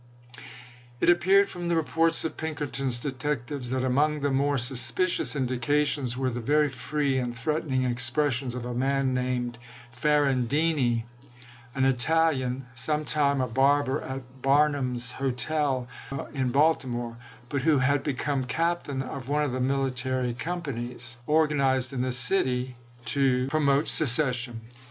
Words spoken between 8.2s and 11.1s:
sions of a man named Ferrandini,